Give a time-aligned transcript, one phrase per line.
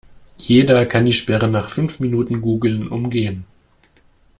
[0.39, 3.45] Jeder kann die Sperren nach fünf Minuten Googlen umgehen.